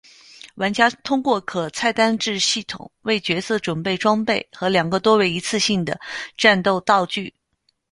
[0.55, 5.99] 玩家通过可菜单制系统为角色准备装备和两个多为一次性的
[6.35, 7.31] 战斗道具。